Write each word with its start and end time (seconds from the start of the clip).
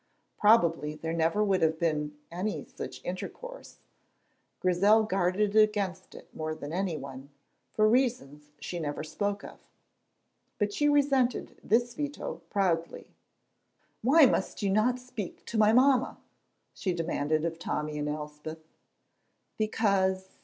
Probably 0.35 0.95
there 0.95 1.13
never 1.13 1.43
would 1.43 1.61
have 1.61 1.77
been 1.77 2.17
any 2.31 2.65
such 2.65 3.05
intercourse; 3.05 3.77
Grizel 4.59 5.03
guarded 5.03 5.55
against 5.55 6.15
it 6.15 6.27
more 6.35 6.55
than 6.55 6.73
anyone, 6.73 7.29
for 7.75 7.87
reasons 7.87 8.49
she 8.59 8.79
never 8.79 9.03
spoke 9.03 9.43
of, 9.43 9.59
but 10.57 10.73
she 10.73 10.89
resented 10.89 11.59
this 11.63 11.93
veto 11.93 12.41
proudly. 12.49 13.13
"Why 14.01 14.25
must 14.25 14.63
you 14.63 14.71
not 14.71 14.97
speak 14.97 15.45
to 15.45 15.57
my 15.59 15.71
mamma?" 15.71 16.17
she 16.73 16.93
demanded 16.93 17.45
of 17.45 17.59
Tommy 17.59 17.99
and 17.99 18.09
Elspeth. 18.09 18.65